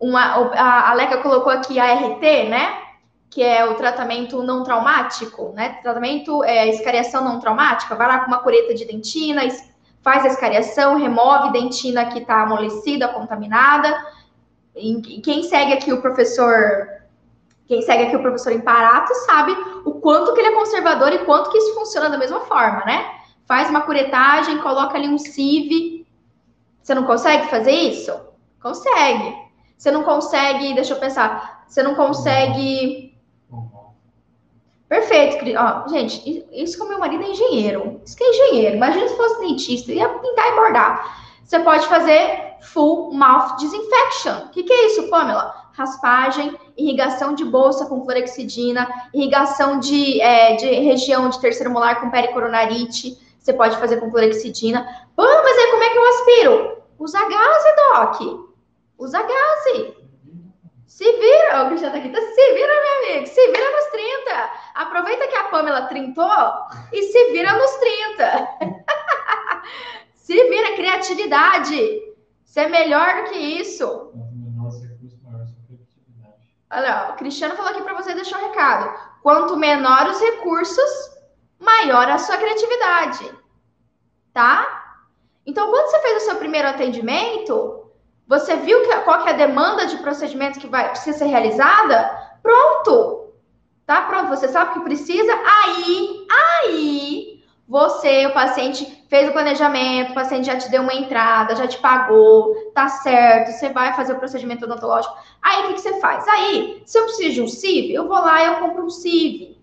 [0.00, 2.80] Uma, a Aleca colocou aqui a RT, né?
[3.30, 5.80] que é o tratamento não traumático, né?
[5.82, 9.42] Tratamento é escariação não traumática, vai lá com uma cureta de dentina,
[10.02, 13.92] faz a escariação, remove dentina que está amolecida, contaminada.
[14.76, 16.86] E quem segue aqui o professor,
[17.66, 19.52] quem segue aqui o professor Imparato sabe
[19.84, 23.04] o quanto que ele é conservador e quanto que isso funciona da mesma forma, né?
[23.46, 26.06] Faz uma curetagem, coloca ali um sieve.
[26.82, 28.12] Você não consegue fazer isso?
[28.60, 29.34] Consegue.
[29.76, 33.14] Você não consegue, deixa eu pensar, você não consegue
[34.88, 35.58] Perfeito.
[35.58, 38.00] Ó, gente, isso que o meu marido é engenheiro.
[38.04, 38.76] Isso que é engenheiro.
[38.76, 39.92] Imagina se fosse dentista.
[39.92, 41.24] Ia pintar e bordar.
[41.42, 44.46] Você pode fazer full mouth disinfection.
[44.46, 45.68] O que, que é isso, Pamela?
[45.72, 52.10] Raspagem, irrigação de bolsa com clorexidina, irrigação de, é, de região de terceiro molar com
[52.10, 53.18] pericoronarite.
[53.38, 54.86] Você pode fazer com clorexidina.
[55.14, 56.78] Pô, mas aí como é que eu aspiro?
[56.98, 58.48] Usa gase, Doc.
[58.98, 60.04] Usa gase.
[60.86, 64.50] Se vira, o Cristiano tá aqui, se vira, meu amigo, se vira nos 30.
[64.76, 66.30] Aproveita que a Pamela trintou
[66.92, 68.48] e se vira nos 30.
[70.14, 72.00] se vira, criatividade.
[72.44, 74.12] Você é melhor do que isso.
[76.74, 78.98] Olha, o Cristiano falou aqui para você deixar um recado.
[79.22, 81.10] Quanto menor os recursos,
[81.58, 83.32] maior a sua criatividade.
[84.32, 84.98] Tá?
[85.46, 87.90] Então, quando você fez o seu primeiro atendimento,
[88.26, 92.38] você viu que, qual que é a demanda de procedimento que vai precisa ser realizada?
[92.42, 93.32] Pronto.
[93.86, 95.32] Tá pronto, você sabe o que precisa?
[95.32, 97.33] Aí, aí,
[97.66, 101.78] você, o paciente, fez o planejamento, o paciente já te deu uma entrada, já te
[101.78, 105.16] pagou, tá certo, você vai fazer o procedimento odontológico.
[105.40, 106.28] Aí, o que, que você faz?
[106.28, 109.54] Aí, se eu preciso de um CIV, eu vou lá e eu compro um CIV.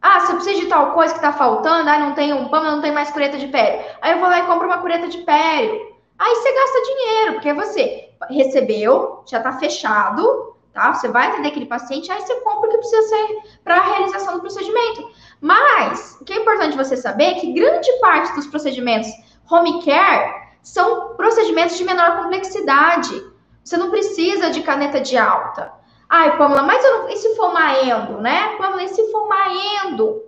[0.00, 2.70] Ah, se eu preciso de tal coisa que tá faltando, ah, não tem um pano,
[2.70, 3.84] não tem mais cureta de pele.
[4.00, 5.90] Aí eu vou lá e compro uma cureta de pele.
[6.18, 10.92] Aí você gasta dinheiro, porque você recebeu, já está fechado, tá?
[10.92, 14.34] Você vai atender aquele paciente, aí você compra o que precisa ser para a realização
[14.34, 15.10] do procedimento.
[15.40, 19.10] Mas o que é importante você saber é que grande parte dos procedimentos
[19.50, 23.30] home care são procedimentos de menor complexidade.
[23.64, 25.72] Você não precisa de caneta de alta.
[26.08, 27.08] Ai, Pamela, mas eu não...
[27.08, 28.56] e se for uma endo, né?
[28.56, 29.48] Pamela, e se for uma
[29.84, 30.24] endo?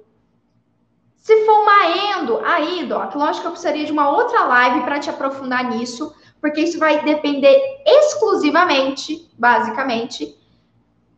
[1.17, 4.99] Se for uma endo, aí, Doc, lógico que eu precisaria de uma outra live para
[4.99, 10.37] te aprofundar nisso, porque isso vai depender exclusivamente, basicamente,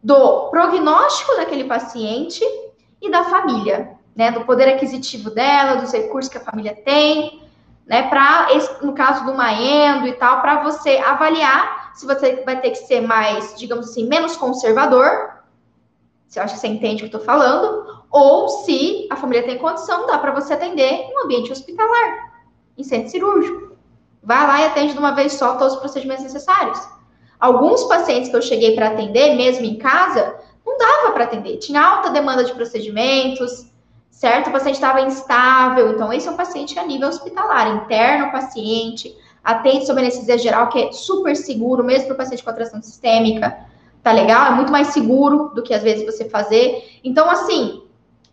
[0.02, 2.44] do prognóstico daquele paciente
[3.00, 4.30] e da família, né?
[4.30, 7.42] Do poder aquisitivo dela, dos recursos que a família tem,
[7.86, 8.02] né?
[8.10, 8.48] Para,
[8.82, 13.00] no caso do maendo e tal, para você avaliar se você vai ter que ser
[13.00, 15.42] mais, digamos assim, menos conservador.
[16.28, 18.04] Você acha que você entende o que eu estou falando?
[18.10, 22.34] Ou se a família tem condição, dá para você atender em um ambiente hospitalar,
[22.76, 23.63] em centro cirúrgico.
[24.24, 26.80] Vai lá e atende de uma vez só todos os procedimentos necessários.
[27.38, 31.58] Alguns pacientes que eu cheguei para atender, mesmo em casa, não dava para atender.
[31.58, 33.66] Tinha alta demanda de procedimentos,
[34.10, 34.48] certo?
[34.48, 35.92] O paciente estava instável.
[35.92, 40.78] Então, esse é um paciente a nível hospitalar, interno paciente, atende sob anestesia geral, que
[40.80, 43.56] é super seguro, mesmo para o paciente com atração sistêmica.
[44.02, 44.46] Tá legal?
[44.46, 46.82] É muito mais seguro do que às vezes você fazer.
[47.02, 47.84] Então, assim,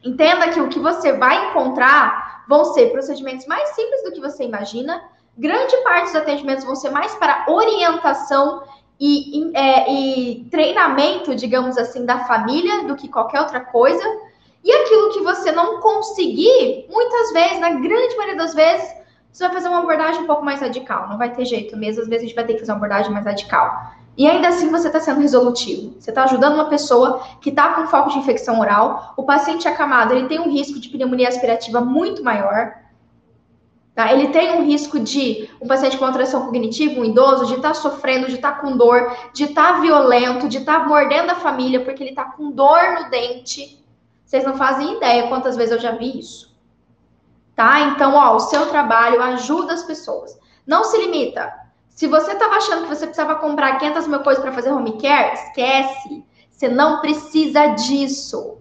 [0.03, 4.43] Entenda que o que você vai encontrar vão ser procedimentos mais simples do que você
[4.43, 5.01] imagina.
[5.37, 8.63] Grande parte dos atendimentos vão ser mais para orientação
[8.99, 14.03] e, é, e treinamento, digamos assim, da família do que qualquer outra coisa.
[14.63, 18.93] E aquilo que você não conseguir, muitas vezes, na grande maioria das vezes,
[19.31, 21.09] você vai fazer uma abordagem um pouco mais radical.
[21.09, 23.11] Não vai ter jeito mesmo, às vezes a gente vai ter que fazer uma abordagem
[23.11, 23.93] mais radical.
[24.17, 25.95] E ainda assim você está sendo resolutivo.
[25.99, 29.13] Você está ajudando uma pessoa que está com foco de infecção oral.
[29.15, 32.73] O paciente acamado ele tem um risco de pneumonia aspirativa muito maior.
[33.93, 34.13] Tá?
[34.13, 37.73] Ele tem um risco de um paciente com alteração cognitiva, um idoso, de estar tá
[37.73, 41.35] sofrendo, de estar tá com dor, de estar tá violento, de estar tá mordendo a
[41.35, 43.83] família porque ele está com dor no dente.
[44.25, 46.55] Vocês não fazem ideia quantas vezes eu já vi isso.
[47.55, 47.81] Tá?
[47.81, 50.39] Então, ó, o seu trabalho ajuda as pessoas.
[50.65, 51.61] Não se limita
[52.01, 55.33] se você estava achando que você precisava comprar 500 mil coisas para fazer home care,
[55.33, 56.25] esquece.
[56.49, 58.57] Você não precisa disso.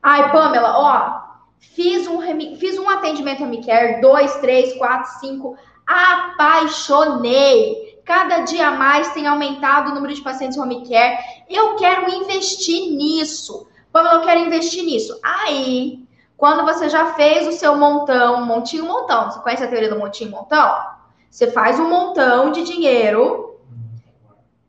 [0.00, 1.25] Ai, Pamela, ó,
[1.58, 2.20] fiz um,
[2.56, 7.96] fiz um atendimento home care, dois, três, quatro, cinco, apaixonei.
[8.04, 11.18] Cada dia mais tem aumentado o número de pacientes home care.
[11.48, 13.66] Eu quero investir nisso.
[13.92, 15.18] Pamela, eu quero investir nisso.
[15.22, 19.30] Aí, quando você já fez o seu montão, montinho, montão.
[19.30, 20.96] Você conhece a teoria do montinho, montão?
[21.30, 23.58] Você faz um montão de dinheiro,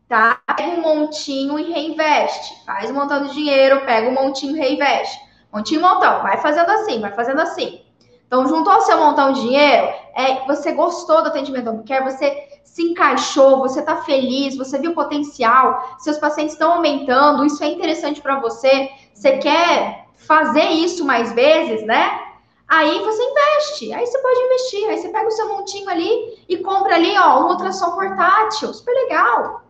[0.07, 0.41] tá?
[0.55, 2.65] Pega um montinho e reinveste.
[2.65, 5.26] Faz um montão de dinheiro, pega um montinho e reinveste.
[5.51, 6.21] Montinho, montão.
[6.21, 7.81] Vai fazendo assim, vai fazendo assim.
[8.27, 12.59] Então, junto ao seu montão de dinheiro, é, você gostou do atendimento home care, você
[12.63, 17.67] se encaixou, você está feliz, você viu o potencial, seus pacientes estão aumentando, isso é
[17.67, 22.27] interessante para você, você quer fazer isso mais vezes, né?
[22.67, 26.57] Aí você investe, aí você pode investir, aí você pega o seu montinho ali e
[26.57, 29.63] compra ali, ó, um ultrassom portátil, super legal.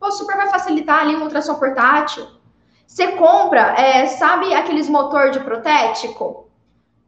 [0.00, 2.26] Pô, super vai facilitar ali um ultrassom portátil.
[2.92, 6.50] Você compra, é, sabe aqueles motor de protético?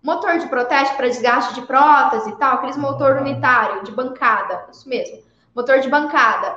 [0.02, 4.88] Motor de protético para desgaste de prótese e tal, aqueles motor unitário, de bancada, isso
[4.88, 5.18] mesmo.
[5.54, 6.56] Motor de bancada.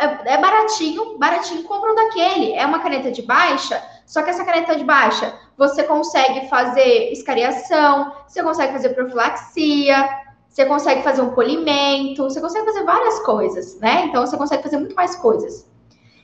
[0.00, 2.54] É, é baratinho, baratinho, compra um daquele.
[2.54, 8.12] É uma caneta de baixa, Só que essa caneta de baixa, você consegue fazer escariação,
[8.26, 10.08] você consegue fazer profilaxia,
[10.48, 14.06] você consegue fazer um polimento, você consegue fazer várias coisas, né?
[14.06, 15.64] Então você consegue fazer muito mais coisas.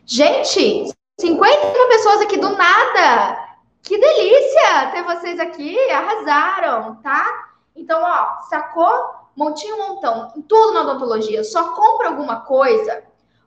[0.05, 3.49] Gente, 50 pessoas aqui do nada!
[3.81, 7.25] Que delícia ter vocês aqui, arrasaram, tá?
[7.77, 9.23] Então, ó, sacou?
[9.37, 11.45] Montinho, montão, tudo na odontologia.
[11.45, 13.05] Só compra alguma coisa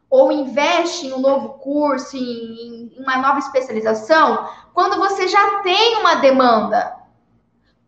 [0.10, 6.16] ou investe em um novo curso, em, uma nova especialização, quando você já tem uma
[6.16, 6.96] demanda.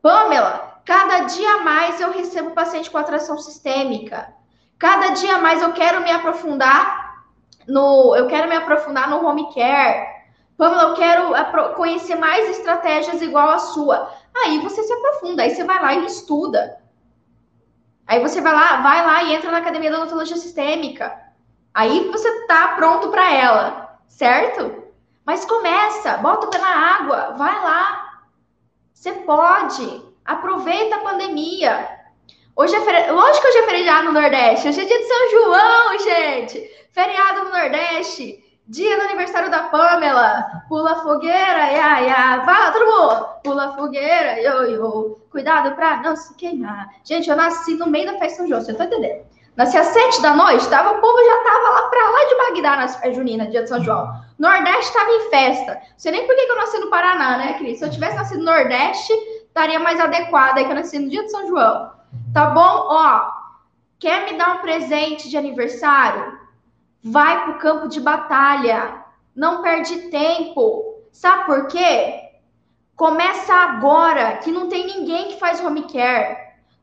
[0.01, 4.33] Pamela, cada dia mais eu recebo paciente com atração sistêmica.
[4.77, 7.06] Cada dia mais eu quero me aprofundar
[7.67, 10.17] no, eu quero me aprofundar no home care.
[10.57, 14.11] Pamela, eu quero conhecer mais estratégias igual a sua.
[14.35, 16.81] Aí você se aprofunda, aí você vai lá e estuda.
[18.07, 21.15] Aí você vai lá, vai lá e entra na academia da odontologia sistêmica.
[21.73, 24.83] Aí você tá pronto para ela, certo?
[25.25, 28.23] Mas começa, bota o pé na água, vai lá.
[28.93, 30.01] Você pode.
[30.25, 31.97] Aproveita a pandemia.
[32.55, 34.69] Hoje é feriado, lógico que hoje é feriado no Nordeste.
[34.69, 36.76] Hoje é dia de São João, gente.
[36.97, 38.43] Feriado no Nordeste.
[38.67, 40.63] Dia do aniversário da Pamela.
[40.67, 42.37] Pula fogueira, ia, ia.
[42.37, 43.25] Vai lá, todo mundo.
[43.43, 45.19] Pula fogueira, yo, yo.
[45.29, 46.89] Cuidado pra não se queimar.
[47.03, 49.27] Gente, eu nasci no meio da festa São João, você tá entendendo?
[49.55, 52.75] Nasci às sete da noite, tava, o povo já tava lá pra lá de Bagdá
[52.77, 54.19] nas festas juninas, dia de São João.
[54.39, 55.73] Nordeste tava em festa.
[55.75, 57.77] Não sei nem por que, que eu nasci no Paraná, né, Cris?
[57.77, 59.13] Se eu tivesse nascido no Nordeste,
[59.45, 61.91] estaria mais adequada que eu nasci no dia de São João.
[62.33, 62.87] Tá bom?
[62.89, 63.31] Ó,
[63.99, 66.46] quer me dar um presente de aniversário?
[67.09, 69.03] Vai pro campo de batalha.
[69.35, 71.03] Não perde tempo.
[71.11, 72.21] Sabe por quê?
[72.95, 76.35] Começa agora, que não tem ninguém que faz home care.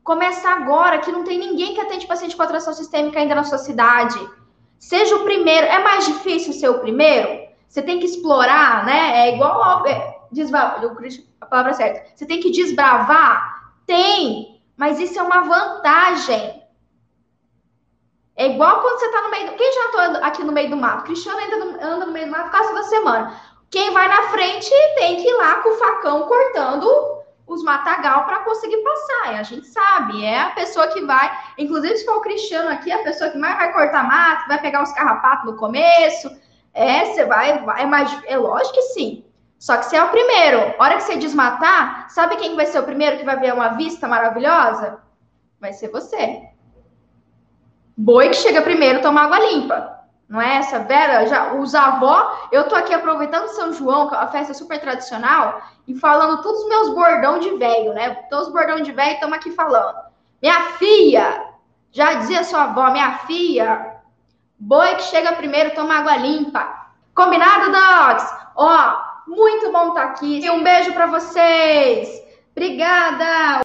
[0.03, 3.57] Começa agora, que não tem ninguém que atende paciente com atração sistêmica ainda na sua
[3.57, 4.17] cidade.
[4.79, 5.67] Seja o primeiro.
[5.67, 7.45] É mais difícil ser o primeiro?
[7.67, 9.27] Você tem que explorar, né?
[9.27, 9.85] É igual.
[9.85, 10.81] É, desva,
[11.41, 12.03] a palavra certa.
[12.15, 13.73] Você tem que desbravar?
[13.85, 16.63] Tem, mas isso é uma vantagem.
[18.37, 19.53] É igual quando você está no meio do.
[19.53, 21.05] Quem já está aqui no meio do mato?
[21.05, 23.39] Cristiano anda no, anda no meio do mato quase toda semana.
[23.71, 27.15] Quem vai na frente tem que ir lá com o facão cortando
[27.47, 29.33] os matagal para conseguir passar.
[29.33, 32.91] E a gente sabe, é a pessoa que vai, inclusive se for o Cristiano aqui,
[32.91, 36.29] a pessoa que mais vai cortar mato, vai pegar os carrapatos no começo.
[36.73, 39.23] É, você vai, vai é mais, é lógico que sim.
[39.57, 40.73] Só que você é o primeiro.
[40.77, 43.69] A hora que você desmatar, sabe quem vai ser o primeiro que vai ver uma
[43.69, 44.99] vista maravilhosa?
[45.59, 46.54] Vai ser você.
[47.97, 49.95] Boi que chega primeiro toma água limpa.
[50.27, 51.25] Não é essa, Vera?
[51.27, 55.61] Já, os avó, eu tô aqui aproveitando São João, que é uma festa super tradicional,
[55.87, 58.15] e falando todos os meus bordão de velho, né?
[58.29, 59.97] Todos os bordão de velho estamos aqui falando.
[60.41, 61.45] Minha filha,
[61.91, 63.97] já dizia sua avó, minha filha,
[64.59, 66.85] boi que chega primeiro toma água limpa.
[67.13, 68.35] Combinado, Docs?
[68.55, 70.43] Ó, muito bom estar tá aqui.
[70.43, 72.21] E um beijo para vocês.
[72.51, 73.64] Obrigada.